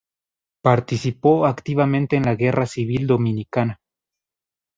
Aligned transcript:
Participó 0.63 1.45
activamente 1.45 2.15
en 2.15 2.23
la 2.23 2.33
guerra 2.33 2.65
civil 2.65 3.05
dominicana. 3.05 3.79